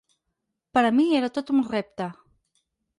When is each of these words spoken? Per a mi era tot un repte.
Per 0.77 0.83
a 0.89 0.91
mi 1.01 1.05
era 1.19 1.31
tot 1.37 1.55
un 1.57 1.63
repte. 1.71 2.13